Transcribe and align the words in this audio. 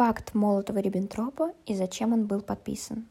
Пакт 0.00 0.32
Молотова-Риббентропа 0.32 1.52
и 1.66 1.74
зачем 1.74 2.14
он 2.14 2.24
был 2.24 2.40
подписан. 2.40 3.06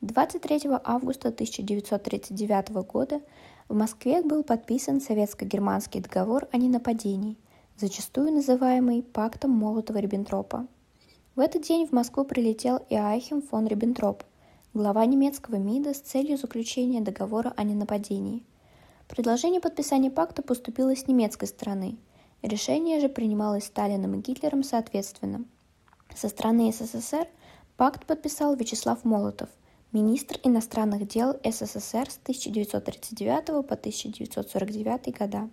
23 0.00 0.62
августа 0.82 1.28
1939 1.28 2.70
года 2.88 3.20
в 3.68 3.76
Москве 3.76 4.20
был 4.20 4.42
подписан 4.42 5.00
советско-германский 5.00 6.00
договор 6.00 6.48
о 6.50 6.56
ненападении, 6.56 7.36
зачастую 7.76 8.32
называемый 8.32 9.04
Пактом 9.04 9.52
Молотова-Риббентропа. 9.62 10.66
В 11.36 11.38
этот 11.38 11.62
день 11.62 11.86
в 11.86 11.92
Москву 11.92 12.24
прилетел 12.24 12.84
Иоахим 12.90 13.40
фон 13.40 13.68
Риббентроп, 13.68 14.24
глава 14.74 15.06
немецкого 15.06 15.54
МИДа 15.54 15.94
с 15.94 16.00
целью 16.00 16.36
заключения 16.36 17.00
договора 17.00 17.54
о 17.56 17.62
ненападении. 17.62 18.42
Предложение 19.06 19.60
подписания 19.60 20.10
пакта 20.10 20.42
поступило 20.42 20.96
с 20.96 21.06
немецкой 21.06 21.46
стороны. 21.46 21.96
Решение 22.42 22.98
же 22.98 23.08
принималось 23.08 23.66
Сталиным 23.66 24.18
и 24.18 24.20
Гитлером 24.20 24.64
соответственно. 24.64 25.44
Со 26.14 26.28
стороны 26.28 26.72
СССР 26.72 27.28
пакт 27.76 28.06
подписал 28.06 28.54
Вячеслав 28.54 29.04
Молотов, 29.04 29.48
министр 29.92 30.38
иностранных 30.42 31.08
дел 31.08 31.36
СССР 31.44 32.10
с 32.10 32.18
1939 32.22 33.46
по 33.66 33.74
1949 33.74 35.18
года. 35.18 35.48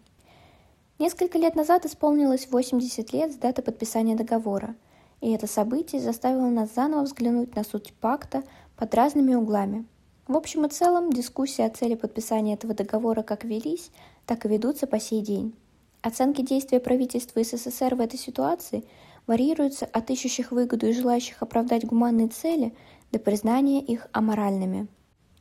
Несколько 0.99 1.38
лет 1.38 1.55
назад 1.55 1.85
исполнилось 1.85 2.48
80 2.49 3.13
лет 3.13 3.31
с 3.31 3.35
даты 3.35 3.62
подписания 3.62 4.15
договора, 4.15 4.75
и 5.21 5.31
это 5.31 5.48
событие 5.48 6.01
заставило 6.01 6.49
нас 6.49 6.73
заново 6.73 7.03
взглянуть 7.03 7.55
на 7.55 7.63
суть 7.63 7.93
пакта 7.93 8.43
под 8.76 8.93
разными 8.95 9.35
углами– 9.35 9.85
в 10.27 10.35
общем 10.35 10.65
и 10.65 10.70
целом, 10.70 11.13
дискуссии 11.13 11.62
о 11.62 11.70
цели 11.70 11.95
подписания 11.95 12.55
этого 12.55 12.73
договора 12.73 13.23
как 13.23 13.45
велись, 13.45 13.91
так 14.26 14.45
и 14.45 14.49
ведутся 14.49 14.85
по 14.85 14.99
сей 14.99 15.21
день. 15.21 15.55
Оценки 16.01 16.41
действия 16.41 16.81
правительства 16.81 17.41
СССР 17.41 17.95
в 17.95 18.01
этой 18.01 18.20
ситуации 18.20 18.84
варьируются 19.27 19.86
от 19.86 20.09
ищущих 20.09 20.52
выгоду 20.52 20.88
и 20.88 20.94
желающих 20.94 21.41
оправдать 21.44 21.85
гуманные 21.85 22.30
цели 22.30 22.73
до 23.12 23.20
признания 23.20 23.82
их 23.82 24.07
аморальными. 24.12 24.88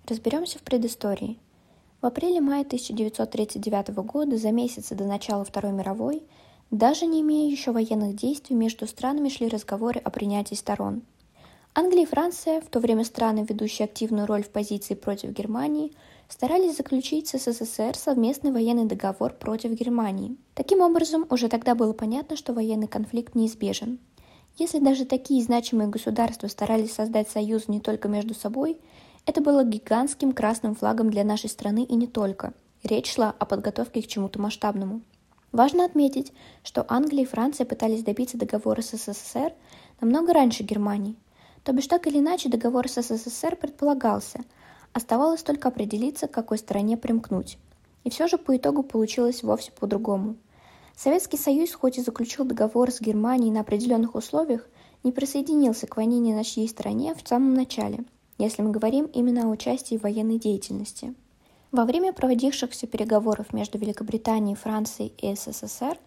Разберемся 0.06 0.58
в 0.58 0.62
предыстории. 0.62 1.38
В 2.02 2.06
апреле-мае 2.06 2.62
1939 2.62 3.88
года, 4.04 4.36
за 4.36 4.52
месяцы 4.52 4.94
до 4.94 5.04
начала 5.04 5.44
Второй 5.44 5.72
мировой, 5.72 6.22
даже 6.70 7.06
не 7.06 7.22
имея 7.22 7.50
еще 7.50 7.72
военных 7.72 8.16
действий, 8.16 8.54
между 8.54 8.86
странами 8.86 9.28
шли 9.28 9.48
разговоры 9.48 10.00
о 10.00 10.10
принятии 10.10 10.54
сторон– 10.54 11.02
Англия 11.78 12.04
и 12.04 12.06
Франция, 12.06 12.62
в 12.62 12.70
то 12.70 12.80
время 12.80 13.04
страны, 13.04 13.44
ведущие 13.46 13.84
активную 13.84 14.26
роль 14.26 14.42
в 14.42 14.48
позиции 14.48 14.94
против 14.94 15.32
Германии, 15.32 15.92
старались 16.26 16.78
заключить 16.78 17.28
с 17.28 17.36
СССР 17.38 17.94
совместный 17.98 18.50
военный 18.50 18.86
договор 18.86 19.34
против 19.34 19.72
Германии. 19.72 20.38
Таким 20.54 20.80
образом, 20.80 21.26
уже 21.28 21.50
тогда 21.50 21.74
было 21.74 21.92
понятно, 21.92 22.34
что 22.34 22.54
военный 22.54 22.86
конфликт 22.86 23.34
неизбежен. 23.34 23.98
Если 24.56 24.78
даже 24.78 25.04
такие 25.04 25.44
значимые 25.44 25.90
государства 25.90 26.46
старались 26.48 26.94
создать 26.94 27.28
союз 27.28 27.68
не 27.68 27.80
только 27.80 28.08
между 28.08 28.32
собой, 28.32 28.78
это 29.26 29.42
было 29.42 29.62
гигантским 29.62 30.32
красным 30.32 30.74
флагом 30.76 31.10
для 31.10 31.24
нашей 31.24 31.50
страны 31.50 31.84
и 31.84 31.94
не 31.94 32.06
только. 32.06 32.54
Речь 32.84 33.12
шла 33.12 33.34
о 33.38 33.44
подготовке 33.44 34.00
к 34.00 34.06
чему-то 34.06 34.40
масштабному. 34.40 35.02
Важно 35.52 35.84
отметить, 35.84 36.32
что 36.62 36.86
Англия 36.88 37.24
и 37.24 37.26
Франция 37.26 37.66
пытались 37.66 38.02
добиться 38.02 38.38
договора 38.38 38.80
с 38.80 38.96
СССР 38.96 39.52
намного 40.00 40.32
раньше 40.32 40.62
Германии, 40.62 41.16
то 41.66 41.72
бишь 41.72 41.88
так 41.88 42.06
или 42.06 42.20
иначе 42.20 42.48
договор 42.48 42.88
с 42.88 43.02
СССР 43.02 43.56
предполагался, 43.56 44.44
оставалось 44.92 45.42
только 45.42 45.66
определиться, 45.66 46.28
к 46.28 46.30
какой 46.30 46.58
стороне 46.58 46.96
примкнуть. 46.96 47.58
И 48.04 48.10
все 48.10 48.28
же 48.28 48.38
по 48.38 48.56
итогу 48.56 48.84
получилось 48.84 49.42
вовсе 49.42 49.72
по-другому. 49.72 50.36
Советский 50.94 51.36
Союз, 51.36 51.72
хоть 51.74 51.98
и 51.98 52.02
заключил 52.02 52.44
договор 52.44 52.92
с 52.92 53.00
Германией 53.00 53.50
на 53.50 53.62
определенных 53.62 54.14
условиях, 54.14 54.64
не 55.02 55.10
присоединился 55.10 55.88
к 55.88 55.96
войне 55.96 56.20
ни 56.20 56.32
на 56.32 56.44
чьей 56.44 56.68
стороне 56.68 57.16
в 57.16 57.28
самом 57.28 57.54
начале, 57.54 58.04
если 58.38 58.62
мы 58.62 58.70
говорим 58.70 59.06
именно 59.06 59.46
о 59.46 59.50
участии 59.50 59.98
в 59.98 60.02
военной 60.02 60.38
деятельности. 60.38 61.14
Во 61.72 61.84
время 61.84 62.12
проводившихся 62.12 62.86
переговоров 62.86 63.52
между 63.52 63.76
Великобританией, 63.78 64.54
Францией 64.54 65.12
и 65.18 65.34
СССР 65.34 65.98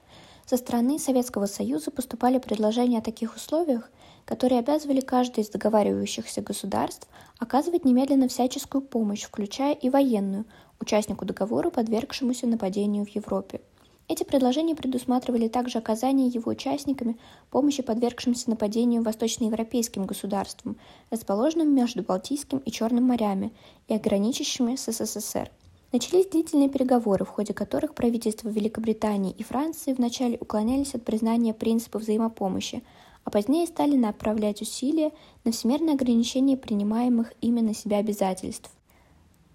со 0.46 0.56
стороны 0.56 1.00
Советского 1.00 1.48
Союза 1.48 1.92
поступали 1.92 2.40
предложения 2.40 3.00
о 3.00 3.03
таких 3.03 3.36
условиях, 3.36 3.92
которые 4.29 4.59
обязывали 4.59 5.01
каждое 5.01 5.41
из 5.41 5.50
договаривающихся 5.50 6.44
государств 6.44 7.07
оказывать 7.40 7.84
немедленно 7.84 8.28
всяческую 8.28 8.81
помощь, 8.81 9.23
включая 9.23 9.73
и 9.73 9.90
военную, 9.90 10.45
участнику 10.79 11.25
договора, 11.25 11.72
подвергшемуся 11.72 12.45
нападению 12.45 13.06
в 13.06 13.09
Европе. 13.09 13.59
Эти 14.07 14.23
предложения 14.23 14.75
предусматривали 14.75 15.47
также 15.47 15.79
оказание 15.79 16.28
его 16.28 16.51
участниками 16.51 17.18
помощи 17.50 17.81
подвергшимся 17.81 18.51
нападению 18.51 19.01
восточноевропейским 19.01 20.06
государствам, 20.06 20.78
расположенным 21.09 21.73
между 21.73 22.03
Балтийским 22.03 22.59
и 22.59 22.69
Черным 22.69 23.06
морями 23.06 23.51
и 23.88 23.95
ограничившими 23.95 24.75
с 24.75 24.91
СССР. 24.91 25.50
Начались 25.91 26.28
длительные 26.28 26.69
переговоры, 26.69 27.25
в 27.25 27.29
ходе 27.29 27.56
которых 27.56 27.95
правительства 27.95 28.50
Великобритании 28.50 29.34
и 29.35 29.41
Франции 29.41 29.94
вначале 29.94 30.38
уклонялись 30.39 30.94
от 30.94 31.03
признания 31.03 31.56
принципа 31.56 31.97
взаимопомощи, 31.97 32.84
а 33.29 33.31
позднее 33.31 33.67
стали 33.67 33.95
направлять 33.95 34.63
усилия 34.63 35.12
на 35.44 35.51
всемирное 35.51 35.94
ограничение 35.94 36.57
принимаемых 36.57 37.31
ими 37.41 37.62
на 37.62 37.75
себя 37.75 37.97
обязательств. 37.97 38.72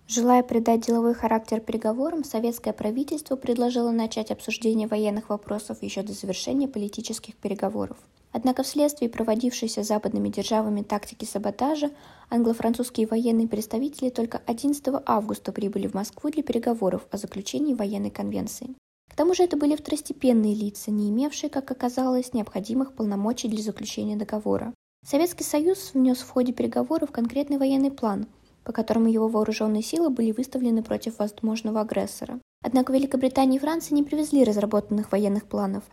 Желая 0.07 0.45
придать 0.45 0.87
деловой 0.87 1.13
характер 1.13 1.59
переговорам, 1.59 2.23
советское 2.23 2.73
правительство 2.73 3.35
предложило 3.35 3.91
начать 3.91 4.31
обсуждение 4.31 4.87
военных 4.87 5.29
вопросов 5.29 5.83
еще 5.83 6.03
до 6.03 6.13
завершения 6.13 6.69
политических 6.69 7.35
переговоров. 7.35 7.97
Однако 8.31 8.63
вследствие 8.63 9.11
проводившейся 9.11 9.83
западными 9.83 10.29
державами 10.29 10.83
тактики 10.83 11.25
саботажа, 11.25 11.91
англо-французские 12.31 13.09
военные 13.09 13.49
представители 13.49 14.11
только 14.11 14.41
11 14.47 15.03
августа 15.05 15.51
прибыли 15.51 15.89
в 15.89 15.95
Москву 15.95 16.31
для 16.31 16.45
переговоров 16.45 17.09
о 17.11 17.17
заключении 17.17 17.75
военной 17.75 18.11
конвенции. 18.11 18.77
К 19.11 19.17
тому 19.17 19.35
же 19.35 19.45
это 19.45 19.57
были 19.57 19.77
второстепенные 19.77 20.55
лица, 20.55 20.91
не 20.91 21.11
имевшие, 21.11 21.51
как 21.51 21.71
оказалось, 21.71 22.33
необходимых 22.33 22.95
полномочий 22.95 23.49
для 23.49 23.63
заключения 23.63 24.17
договора. 24.17 24.75
Советский 25.07 25.45
Союз 25.45 25.93
внес 25.95 26.19
в 26.19 26.31
ходе 26.31 26.53
переговоров 26.53 27.13
конкретный 27.13 27.59
военный 27.59 27.91
план, 27.91 28.27
по 28.65 28.73
которому 28.73 29.09
его 29.09 29.29
вооруженные 29.29 29.83
силы 29.83 30.11
были 30.11 30.33
выставлены 30.33 30.83
против 30.83 31.19
возможного 31.19 31.83
агрессора. 31.83 32.41
Однако 32.63 32.93
Великобритания 32.93 33.59
и 33.59 33.61
Франция 33.61 33.95
не 33.95 34.03
привезли 34.03 34.43
разработанных 34.43 35.13
военных 35.13 35.45
планов. 35.45 35.85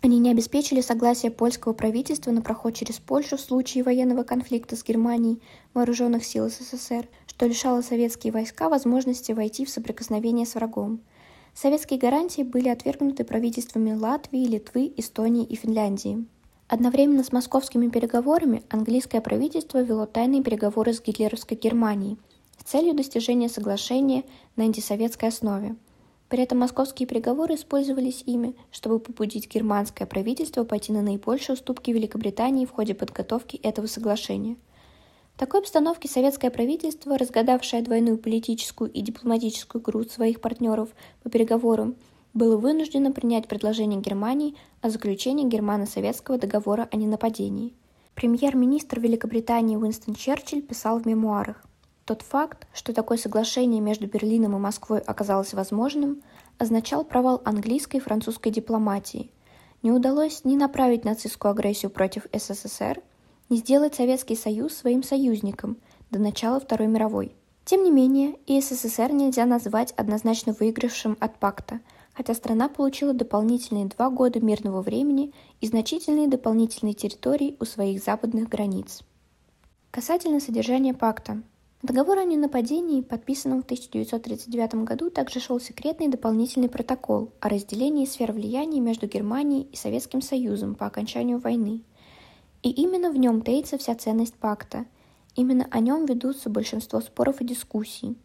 Они 0.00 0.18
не 0.18 0.30
обеспечили 0.30 0.80
согласие 0.80 1.32
польского 1.32 1.72
правительства 1.72 2.30
на 2.30 2.42
проход 2.42 2.74
через 2.74 2.98
Польшу 2.98 3.36
в 3.36 3.40
случае 3.40 3.82
военного 3.82 4.22
конфликта 4.22 4.76
с 4.76 4.84
Германией 4.84 5.40
вооруженных 5.74 6.24
сил 6.24 6.48
СССР, 6.48 7.08
что 7.26 7.46
лишало 7.46 7.82
советские 7.82 8.32
войска 8.32 8.68
возможности 8.68 9.32
войти 9.32 9.64
в 9.64 9.70
соприкосновение 9.70 10.46
с 10.46 10.54
врагом. 10.54 11.00
Советские 11.60 11.98
гарантии 11.98 12.42
были 12.42 12.68
отвергнуты 12.68 13.24
правительствами 13.24 13.92
Латвии, 13.92 14.46
Литвы, 14.46 14.92
Эстонии 14.96 15.44
и 15.44 15.56
Финляндии. 15.56 16.24
Одновременно 16.68 17.24
с 17.24 17.32
московскими 17.32 17.88
переговорами 17.88 18.62
английское 18.70 19.20
правительство 19.20 19.82
вело 19.82 20.06
тайные 20.06 20.40
переговоры 20.40 20.92
с 20.92 21.02
гитлеровской 21.02 21.56
Германией 21.56 22.16
с 22.60 22.62
целью 22.62 22.94
достижения 22.94 23.48
соглашения 23.48 24.22
на 24.54 24.62
антисоветской 24.62 25.30
основе. 25.30 25.74
При 26.28 26.44
этом 26.44 26.58
московские 26.58 27.08
переговоры 27.08 27.56
использовались 27.56 28.22
ими, 28.24 28.54
чтобы 28.70 29.00
побудить 29.00 29.52
германское 29.52 30.06
правительство 30.06 30.62
пойти 30.62 30.92
на 30.92 31.02
наибольшие 31.02 31.54
уступки 31.54 31.90
Великобритании 31.90 32.66
в 32.66 32.70
ходе 32.70 32.94
подготовки 32.94 33.56
этого 33.56 33.88
соглашения– 33.88 34.54
такой 35.38 35.60
обстановке 35.60 36.08
советское 36.08 36.50
правительство, 36.50 37.16
разгадавшее 37.16 37.80
двойную 37.82 38.18
политическую 38.18 38.90
и 38.90 39.00
дипломатическую 39.00 39.80
игру 39.80 40.02
своих 40.04 40.40
партнеров 40.40 40.90
по 41.22 41.30
переговорам, 41.30 41.96
было 42.34 42.56
вынуждено 42.56 43.12
принять 43.12 43.48
предложение 43.48 44.00
Германии 44.00 44.56
о 44.82 44.90
заключении 44.90 45.48
германо-советского 45.48 46.38
договора 46.38 46.88
о 46.90 46.96
ненападении. 46.96 47.72
Премьер-министр 48.14 48.98
Великобритании 48.98 49.76
Уинстон 49.76 50.16
Черчилль 50.16 50.60
писал 50.60 50.98
в 50.98 51.06
мемуарах, 51.06 51.64
тот 52.04 52.22
факт, 52.22 52.66
что 52.72 52.92
такое 52.92 53.18
соглашение 53.18 53.80
между 53.80 54.06
Берлином 54.06 54.56
и 54.56 54.58
Москвой 54.58 54.98
оказалось 54.98 55.52
возможным, 55.54 56.22
означал 56.56 57.04
провал 57.04 57.42
английской 57.44 57.98
и 57.98 58.00
французской 58.00 58.50
дипломатии. 58.50 59.30
Не 59.82 59.92
удалось 59.92 60.44
ни 60.44 60.56
направить 60.56 61.04
нацистскую 61.04 61.52
агрессию 61.52 61.90
против 61.90 62.26
СССР, 62.32 63.02
не 63.48 63.58
сделать 63.58 63.94
Советский 63.94 64.36
Союз 64.36 64.74
своим 64.74 65.02
союзником 65.02 65.78
до 66.10 66.18
начала 66.18 66.60
Второй 66.60 66.88
мировой. 66.88 67.34
Тем 67.64 67.82
не 67.82 67.90
менее, 67.90 68.36
и 68.46 68.60
СССР 68.60 69.12
нельзя 69.12 69.44
назвать 69.44 69.92
однозначно 69.92 70.54
выигравшим 70.58 71.16
от 71.20 71.38
пакта, 71.38 71.80
хотя 72.14 72.34
страна 72.34 72.68
получила 72.68 73.12
дополнительные 73.12 73.86
два 73.86 74.10
года 74.10 74.40
мирного 74.40 74.80
времени 74.80 75.32
и 75.60 75.66
значительные 75.66 76.28
дополнительные 76.28 76.94
территории 76.94 77.56
у 77.60 77.64
своих 77.64 78.02
западных 78.02 78.48
границ. 78.48 79.02
Касательно 79.90 80.40
содержания 80.40 80.94
пакта. 80.94 81.42
Договор 81.82 82.18
о 82.18 82.24
ненападении, 82.24 83.02
подписанном 83.02 83.62
в 83.62 83.64
1939 83.64 84.84
году, 84.84 85.10
также 85.10 85.38
шел 85.38 85.60
секретный 85.60 86.08
дополнительный 86.08 86.68
протокол 86.68 87.32
о 87.40 87.48
разделении 87.48 88.04
сфер 88.04 88.32
влияния 88.32 88.80
между 88.80 89.06
Германией 89.06 89.68
и 89.70 89.76
Советским 89.76 90.20
Союзом 90.20 90.74
по 90.74 90.86
окончанию 90.86 91.38
войны– 91.38 91.82
И 92.62 92.70
именно 92.70 93.10
в 93.10 93.16
нем 93.16 93.42
таится 93.42 93.78
вся 93.78 93.94
ценность 93.94 94.34
пакта. 94.34 94.86
Именно 95.36 95.66
о 95.70 95.80
нем 95.80 96.06
ведутся 96.06 96.50
большинство 96.50 97.00
споров 97.00 97.40
и 97.40 97.44
дискуссий. 97.44 98.16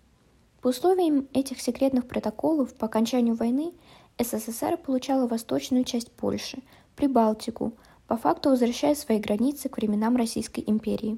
По 0.62 0.69
условиям 0.69 1.27
этих 1.33 1.62
секретных 1.62 2.07
протоколов 2.07 2.74
по 2.74 2.85
окончанию 2.85 3.35
войны 3.35 3.74
СССР 4.18 4.77
получала 4.77 5.27
восточную 5.27 5.83
часть 5.83 6.12
Польши, 6.12 6.63
Прибалтику, 6.95 7.74
по 8.07 8.18
факту 8.18 8.50
возвращая 8.50 8.95
свои 8.95 9.19
границы 9.19 9.69
к 9.69 9.77
временам 9.77 10.15
Российской 10.15 10.63
империи. 10.65 11.18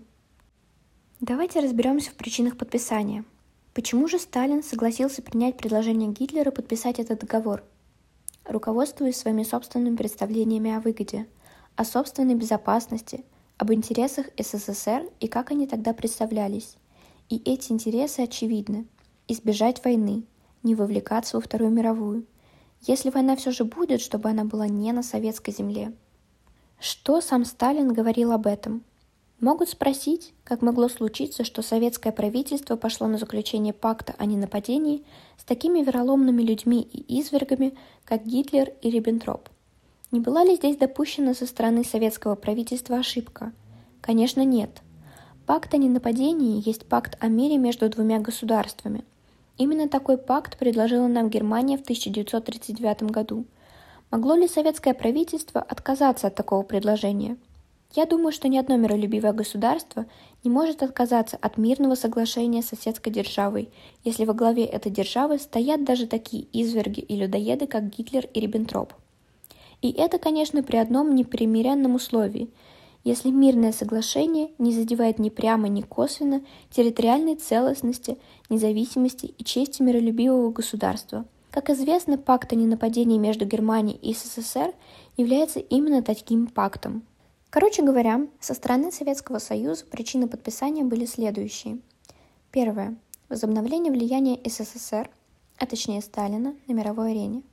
Давайте 1.21 1.59
разберемся 1.59 2.11
в 2.11 2.15
причинах 2.15 2.57
подписания. 2.57 3.23
Почему 3.73 4.07
же 4.07 4.19
Сталин 4.19 4.63
согласился 4.63 5.21
принять 5.21 5.57
предложение 5.57 6.09
Гитлера 6.09 6.51
подписать 6.51 6.99
этот 6.99 7.19
договор? 7.19 7.63
Руководствуясь 8.45 9.17
своими 9.17 9.43
собственными 9.43 9.95
представлениями 9.95 10.71
о 10.71 10.79
выгоде, 10.79 11.27
о 11.75 11.85
собственной 11.85 12.35
безопасности, 12.35 13.23
об 13.57 13.71
интересах 13.71 14.27
СССР 14.37 15.09
и 15.19 15.27
как 15.27 15.51
они 15.51 15.67
тогда 15.67 15.93
представлялись. 15.93 16.75
И 17.29 17.37
эти 17.45 17.71
интересы 17.71 18.21
очевидны. 18.21 18.85
Избежать 19.27 19.83
войны, 19.83 20.23
не 20.63 20.75
вовлекаться 20.75 21.37
во 21.37 21.41
Вторую 21.41 21.71
мировую. 21.71 22.25
Если 22.81 23.09
война 23.09 23.35
все 23.35 23.51
же 23.51 23.63
будет, 23.63 24.01
чтобы 24.01 24.29
она 24.29 24.45
была 24.45 24.67
не 24.67 24.91
на 24.91 25.01
советской 25.01 25.51
земле. 25.51 25.93
Что 26.79 27.21
сам 27.21 27.45
Сталин 27.45 27.91
говорил 27.93 28.31
об 28.31 28.45
этом– 28.47 28.83
Могут 29.41 29.69
спросить, 29.69 30.33
как 30.45 30.61
могло 30.61 30.87
случиться, 30.87 31.43
что 31.43 31.61
советское 31.61 32.13
правительство 32.13 32.77
пошло 32.77 33.07
на 33.07 33.17
заключение 33.17 33.73
пакта 33.73 34.15
о 34.17 34.25
ненападении 34.25 35.03
с 35.37 35.43
такими 35.43 35.83
вероломными 35.83 36.41
людьми 36.41 36.81
и 36.81 37.19
извергами, 37.19 37.77
как 38.05 38.25
Гитлер 38.25 38.71
и 38.81 38.89
Риббентроп. 38.89 39.49
Не 40.11 40.19
была 40.19 40.43
ли 40.43 40.55
здесь 40.55 40.77
допущена 40.77 41.33
со 41.33 41.45
стороны 41.45 41.83
советского 41.83 42.35
правительства 42.35 42.97
ошибка? 42.97 43.51
Конечно, 44.01 44.43
нет. 44.43 44.81
Пакт 45.45 45.73
о 45.73 45.77
ненападении 45.77 46.61
есть 46.65 46.85
пакт 46.85 47.17
о 47.19 47.27
мире 47.27 47.57
между 47.57 47.89
двумя 47.89 48.19
государствами. 48.19 49.03
Именно 49.57 49.89
такой 49.89 50.17
пакт 50.17 50.57
предложила 50.57 51.07
нам 51.07 51.29
Германия 51.29 51.77
в 51.77 51.81
1939 51.81 53.03
году. 53.03 53.45
Могло 54.11 54.35
ли 54.35 54.47
советское 54.47 54.93
правительство 54.93 55.61
отказаться 55.61 56.27
от 56.27 56.35
такого 56.35 56.63
предложения– 56.63 57.37
я 57.95 58.05
думаю, 58.05 58.33
что 58.33 58.49
ни 58.49 58.57
одно 58.57 58.75
миролюбивое 58.75 59.31
государство 59.31 60.05
не 60.43 60.49
может 60.49 60.83
отказаться 60.83 61.37
от 61.39 61.57
мирного 61.57 61.95
соглашения 61.95 62.61
с 62.61 62.67
соседской 62.67 63.11
державой, 63.11 63.69
если 64.03 64.25
во 64.25 64.33
главе 64.33 64.65
этой 64.65 64.91
державы 64.91 65.39
стоят 65.39 65.85
даже 65.85 66.05
такие 66.05 66.43
изверги 66.51 66.99
и 66.99 67.15
людоеды, 67.15 67.67
как 67.67 67.89
Гитлер 67.89 68.27
и 68.33 68.41
Риббентроп. 68.41 68.93
И 69.81 69.91
это, 69.91 70.17
конечно, 70.17 70.63
при 70.63 70.77
одном 70.77 71.15
непримиренном 71.15 71.95
условии– 71.95 72.49
если 73.03 73.29
мирное 73.29 73.71
соглашение 73.71 74.49
не 74.57 74.73
задевает 74.73 75.19
ни 75.19 75.29
прямо, 75.29 75.67
ни 75.67 75.81
косвенно 75.81 76.41
территориальной 76.71 77.35
целостности, 77.35 78.17
независимости 78.49 79.27
и 79.27 79.43
чести 79.43 79.83
миролюбивого 79.83 80.49
государства. 80.49 81.23
Как 81.51 81.69
известно, 81.69 82.17
пакт 82.17 82.51
о 82.51 82.55
ненападении 82.55 83.19
между 83.19 83.45
Германией 83.45 83.99
и 84.01 84.15
СССР 84.15 84.73
является 85.17 85.59
именно 85.59 86.01
таким 86.01 86.47
пактом– 86.47 87.03
Короче 87.55 87.83
говоря, 87.83 88.27
со 88.41 88.53
стороны 88.53 88.91
Советского 88.91 89.39
Союза 89.39 89.85
причины 89.85 90.27
подписания 90.27 90.83
были 90.83 91.05
следующие. 91.05 91.79
Первое. 92.51 92.97
Возобновление 93.29 93.93
влияния 93.93 94.37
СССР, 94.43 95.09
а 95.57 95.65
точнее 95.65 96.01
Сталина, 96.01 96.53
на 96.67 96.73
мировой 96.73 97.11
арене. 97.11 97.43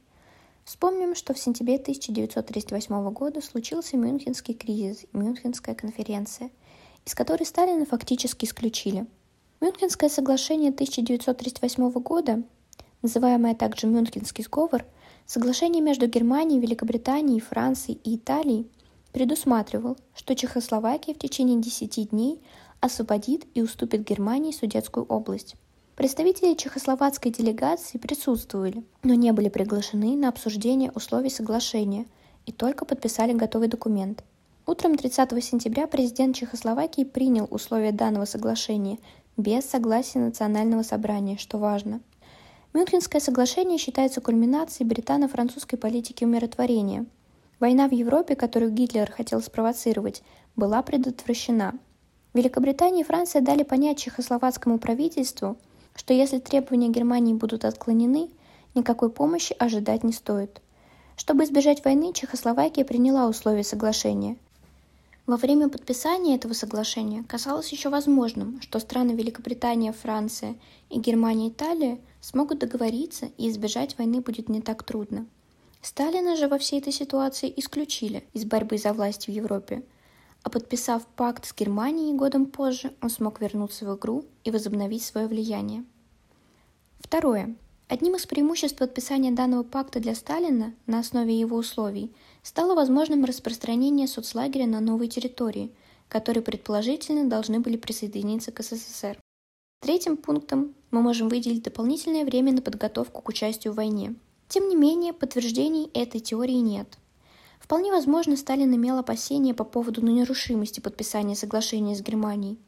Вспомним, 0.64 1.14
что 1.14 1.34
в 1.34 1.38
сентябре 1.38 1.76
1938 1.76 3.10
года 3.10 3.40
случился 3.40 3.96
Мюнхенский 3.96 4.54
кризис 4.54 5.04
Мюнхенская 5.12 5.74
конференция, 5.74 6.50
из 7.04 7.14
которой 7.14 7.44
Сталина 7.44 7.84
фактически 7.84 8.44
исключили. 8.44 9.06
Мюнхенское 9.60 10.08
соглашение 10.08 10.70
1938 10.70 11.90
года, 12.00 12.42
называемое 13.02 13.54
также 13.54 13.86
Мюнхенский 13.86 14.44
сговор, 14.44 14.84
соглашение 15.26 15.82
между 15.82 16.06
Германией, 16.06 16.60
Великобританией, 16.60 17.40
Францией 17.40 18.00
и 18.04 18.16
Италией– 18.16 18.70
предусматривал, 19.12 19.96
что 20.14 20.34
Чехословакия 20.34 21.14
в 21.14 21.18
течение 21.18 21.60
10 21.60 22.10
дней 22.10 22.40
освободит 22.80 23.46
и 23.54 23.62
уступит 23.62 24.06
Германии 24.08 24.52
Судетскую 24.52 25.06
область. 25.06 25.54
Представители 25.96 26.54
чехословацкой 26.54 27.32
делегации 27.32 27.98
присутствовали, 27.98 28.82
но 29.02 29.14
не 29.14 29.32
были 29.32 29.48
приглашены 29.48 30.16
на 30.16 30.28
обсуждение 30.28 30.90
условий 30.92 31.30
соглашения 31.30 32.06
и 32.46 32.52
только 32.52 32.84
подписали 32.84 33.32
готовый 33.32 33.68
документ. 33.68 34.24
Утром 34.66 34.96
30 34.96 35.44
сентября 35.44 35.86
президент 35.86 36.36
Чехословакии 36.36 37.04
принял 37.04 37.46
условия 37.50 37.92
данного 37.92 38.24
соглашения 38.24 38.98
без 39.36 39.64
согласия 39.64 40.18
Национального 40.18 40.82
собрания, 40.82 41.36
что 41.36 41.58
важно. 41.58 42.00
Мюнхенское 42.72 43.20
соглашение 43.20 43.78
считается 43.78 44.20
кульминацией 44.20 44.88
британо-французской 44.88 45.76
политики 45.76 46.24
умиротворения– 46.24 47.06
Война 47.62 47.86
в 47.86 47.92
Европе, 47.92 48.34
которую 48.34 48.72
Гитлер 48.72 49.08
хотел 49.08 49.40
спровоцировать, 49.40 50.24
была 50.56 50.82
предотвращена. 50.82 51.74
Великобритания 52.34 53.02
и 53.02 53.04
Франция 53.04 53.40
дали 53.40 53.62
понять 53.62 54.00
чехословацкому 54.00 54.80
правительству, 54.80 55.56
что 55.94 56.14
если 56.14 56.38
требования 56.38 56.88
Германии 56.88 57.34
будут 57.34 57.64
отклонены, 57.64 58.30
никакой 58.74 59.10
помощи 59.10 59.54
ожидать 59.58 60.04
не 60.04 60.12
стоит. 60.12 60.60
Чтобы 61.16 61.44
избежать 61.44 61.84
войны, 61.84 62.12
Чехословакия 62.12 62.84
приняла 62.84 63.28
условия 63.28 63.64
соглашения. 63.64 64.36
Во 65.26 65.36
время 65.36 65.68
подписания 65.68 66.34
этого 66.34 66.52
соглашения 66.52 67.24
казалось 67.28 67.70
еще 67.70 67.90
возможным, 67.90 68.60
что 68.60 68.80
страны 68.80 69.12
Великобритания, 69.12 69.92
Франция 69.92 70.56
и 70.90 70.98
Германия 70.98 71.48
Италия 71.48 72.00
смогут 72.20 72.58
договориться 72.58 73.26
и 73.38 73.48
избежать 73.48 73.96
войны 73.98 74.20
будет 74.20 74.48
не 74.48 74.60
так 74.60 74.82
трудно. 74.82 75.26
Сталина 75.80 76.36
же 76.36 76.48
во 76.48 76.58
всей 76.58 76.80
этой 76.80 76.92
ситуации 76.92 77.52
исключили 77.56 78.24
из 78.32 78.44
борьбы 78.44 78.78
за 78.78 78.92
власть 78.92 79.26
в 79.26 79.30
Европе, 79.30 79.82
а 80.42 80.50
подписав 80.50 81.06
пакт 81.06 81.46
с 81.46 81.54
Германией 81.54 82.14
годом 82.14 82.46
позже, 82.46 82.92
он 83.00 83.10
смог 83.10 83.40
вернуться 83.40 83.84
в 83.84 83.96
игру 83.96 84.24
и 84.44 84.50
возобновить 84.50 85.04
свое 85.04 85.26
влияние. 85.26 85.84
Второе. 87.00 87.54
Одним 87.88 88.16
из 88.16 88.26
преимуществ 88.26 88.78
подписания 88.78 89.32
данного 89.32 89.62
пакта 89.62 90.00
для 90.00 90.14
Сталина 90.14 90.74
на 90.86 91.00
основе 91.00 91.38
его 91.38 91.56
условий 91.56 92.12
стало 92.42 92.74
возможным 92.74 93.24
распространение 93.24 94.08
соцлагеря 94.08 94.66
на 94.66 94.80
новые 94.80 95.08
территории, 95.08 95.72
которые 96.08 96.42
предположительно 96.42 97.28
должны 97.28 97.60
были 97.60 97.76
присоединиться 97.76 98.50
к 98.52 98.62
СССР. 98.62 99.18
Третьим 99.80 100.16
пунктом 100.16 100.74
мы 100.90 101.02
можем 101.02 101.28
выделить 101.28 101.64
дополнительное 101.64 102.24
время 102.24 102.52
на 102.52 102.62
подготовку 102.62 103.20
к 103.20 103.28
участию 103.28 103.72
в 103.72 103.76
войне– 103.76 104.14
тем 104.52 104.68
не 104.68 104.76
менее, 104.76 105.14
подтверждений 105.14 105.90
этой 105.94 106.20
теории 106.20 106.60
нет. 106.60 106.98
Вполне 107.62 107.92
возможно, 107.92 108.36
Сталин 108.36 108.74
имел 108.74 108.98
опасения 108.98 109.54
по 109.54 109.62
поводу 109.62 110.04
нерушимости 110.04 110.80
подписания 110.80 111.36
соглашения 111.36 111.94
с 111.94 112.02
Германией. 112.02 112.58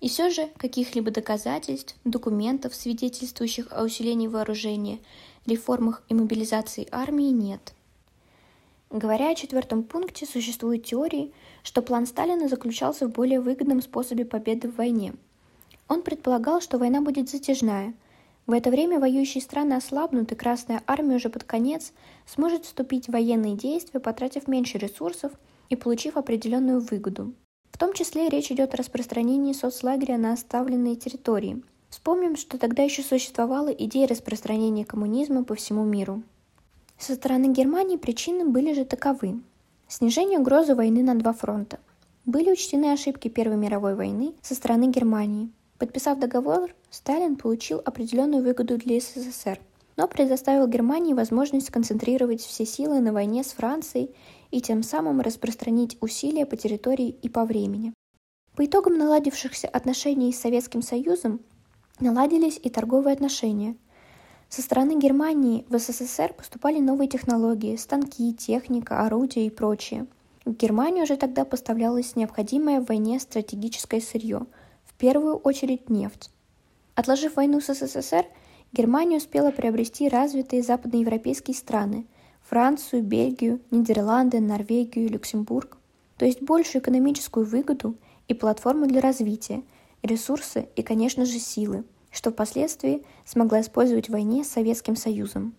И 0.00 0.08
все 0.08 0.30
же 0.30 0.48
каких-либо 0.56 1.10
доказательств, 1.10 1.96
документов, 2.04 2.72
свидетельствующих 2.72 3.66
о 3.72 3.82
усилении 3.82 4.28
вооружения, 4.28 5.00
реформах 5.46 6.04
и 6.08 6.14
мобилизации 6.14 6.86
армии 6.92 7.30
нет. 7.30 7.74
Говоря 8.88 9.30
о 9.30 9.34
четвертом 9.34 9.82
пункте, 9.82 10.26
существуют 10.26 10.84
теории, 10.84 11.32
что 11.64 11.82
план 11.82 12.06
Сталина 12.06 12.48
заключался 12.48 13.08
в 13.08 13.10
более 13.10 13.40
выгодном 13.40 13.82
способе 13.82 14.24
победы 14.24 14.68
в 14.68 14.76
войне. 14.76 15.14
Он 15.88 16.02
предполагал, 16.02 16.60
что 16.60 16.78
война 16.78 17.00
будет 17.00 17.28
затяжная– 17.28 17.94
в 18.46 18.52
это 18.52 18.70
время 18.70 19.00
воюющие 19.00 19.42
страны 19.42 19.74
ослабнут, 19.74 20.30
и 20.30 20.36
Красная 20.36 20.80
Армия 20.86 21.16
уже 21.16 21.28
под 21.28 21.42
конец 21.42 21.92
сможет 22.26 22.64
вступить 22.64 23.06
в 23.08 23.12
военные 23.12 23.56
действия, 23.56 23.98
потратив 23.98 24.46
меньше 24.46 24.78
ресурсов 24.78 25.32
и 25.68 25.74
получив 25.74 26.16
определенную 26.16 26.80
выгоду. 26.80 27.32
В 27.72 27.78
том 27.78 27.92
числе 27.92 28.28
речь 28.28 28.52
идет 28.52 28.72
о 28.72 28.76
распространении 28.76 29.52
соцлагеря 29.52 30.16
на 30.16 30.32
оставленные 30.32 30.94
территории. 30.94 31.60
Вспомним, 31.90 32.36
что 32.36 32.56
тогда 32.56 32.84
еще 32.84 33.02
существовала 33.02 33.68
идея 33.68 34.06
распространения 34.06 34.84
коммунизма 34.84 35.42
по 35.42 35.56
всему 35.56 35.84
миру. 35.84 36.22
Со 36.98 37.16
стороны 37.16 37.52
Германии 37.52 37.96
причины 37.96 38.44
были 38.44 38.72
же 38.74 38.84
таковы. 38.84 39.40
Снижение 39.88 40.38
угрозы 40.38 40.76
войны 40.76 41.02
на 41.02 41.16
два 41.16 41.32
фронта. 41.32 41.80
Были 42.24 42.52
учтены 42.52 42.92
ошибки 42.92 43.28
Первой 43.28 43.56
мировой 43.56 43.96
войны 43.96 44.34
со 44.40 44.54
стороны 44.54 44.86
Германии– 44.88 45.50
Подписав 45.78 46.18
договор, 46.18 46.74
Сталин 46.90 47.36
получил 47.36 47.82
определенную 47.84 48.42
выгоду 48.42 48.78
для 48.78 48.98
СССР, 48.98 49.60
но 49.96 50.08
предоставил 50.08 50.66
Германии 50.66 51.12
возможность 51.12 51.70
концентрировать 51.70 52.40
все 52.40 52.64
силы 52.64 53.00
на 53.00 53.12
войне 53.12 53.44
с 53.44 53.52
Францией 53.52 54.14
и 54.50 54.62
тем 54.62 54.82
самым 54.82 55.20
распространить 55.20 55.98
усилия 56.00 56.46
по 56.46 56.56
территории 56.56 57.08
и 57.08 57.28
по 57.28 57.44
времени. 57.44 57.92
По 58.54 58.64
итогам 58.64 58.96
наладившихся 58.96 59.68
отношений 59.68 60.32
с 60.32 60.40
Советским 60.40 60.80
Союзом 60.80 61.40
наладились 62.00 62.58
и 62.62 62.70
торговые 62.70 63.12
отношения. 63.12 63.76
Со 64.48 64.62
стороны 64.62 64.98
Германии 64.98 65.66
в 65.68 65.78
СССР 65.78 66.32
поступали 66.32 66.78
новые 66.78 67.08
технологии, 67.08 67.76
станки, 67.76 68.32
техника, 68.32 69.04
орудия 69.04 69.46
и 69.46 69.50
прочее. 69.50 70.06
В 70.46 70.52
Германию 70.52 71.02
уже 71.02 71.16
тогда 71.16 71.44
поставлялось 71.44 72.16
необходимое 72.16 72.80
в 72.80 72.86
войне 72.86 73.18
стратегическое 73.20 74.00
сырье, 74.00 74.46
первую 74.96 75.36
очередь 75.36 75.90
нефть. 75.90 76.30
Отложив 76.94 77.36
войну 77.36 77.60
с 77.60 77.72
СССР, 77.74 78.26
Германия 78.72 79.18
успела 79.18 79.50
приобрести 79.50 80.08
развитые 80.08 80.62
западноевропейские 80.62 81.54
страны– 81.54 82.06
Францию, 82.48 83.02
Бельгию, 83.02 83.60
Нидерланды, 83.72 84.40
Норвегию, 84.40 85.10
Люксембург, 85.10 85.78
то 86.16 86.24
есть 86.24 86.42
большую 86.42 86.80
экономическую 86.80 87.44
выгоду 87.44 87.96
и 88.28 88.34
платформу 88.34 88.86
для 88.86 89.00
развития, 89.00 89.62
ресурсы 90.02 90.68
и, 90.76 90.82
конечно 90.82 91.24
же, 91.24 91.38
силы, 91.40 91.84
что 92.10 92.30
впоследствии 92.30 93.04
смогла 93.24 93.60
использовать 93.60 94.08
в 94.08 94.12
войне 94.12 94.44
с 94.44 94.48
Советским 94.48 94.94
Союзом. 94.94 95.54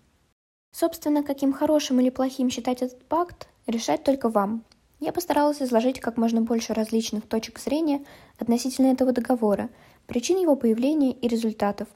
Собственно, 0.71 1.23
каким 1.23 1.51
хорошим 1.51 1.99
или 1.99 2.09
плохим 2.09 2.49
считать 2.49 2.81
этот 2.81 3.03
пакт, 3.05 3.49
решать 3.65 4.03
только 4.03 4.29
вам. 4.29 4.63
Я 4.99 5.13
постаралась 5.13 5.61
изложить 5.61 5.99
как 5.99 6.17
можно 6.17 6.41
больше 6.41 6.73
различных 6.73 7.27
точек 7.27 7.59
зрения 7.59 8.03
относительно 8.39 8.87
этого 8.87 9.11
договора, 9.11 9.69
причин 10.07 10.37
его 10.39 10.55
появления 10.55 11.11
и 11.11 11.27
результатов. 11.27 11.87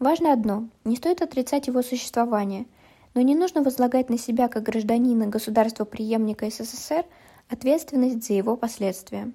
Важно 0.00 0.32
одно– 0.32 0.68
не 0.84 0.96
стоит 0.96 1.22
отрицать 1.22 1.68
его 1.68 1.82
существование, 1.82 2.66
но 3.14 3.20
не 3.20 3.36
нужно 3.36 3.62
возлагать 3.62 4.10
на 4.10 4.18
себя 4.18 4.48
как 4.48 4.64
гражданина 4.64 5.26
государства-преемника 5.26 6.50
СССР 6.50 7.04
ответственность 7.48 8.26
за 8.26 8.32
его 8.34 8.56
последствия. 8.56 9.32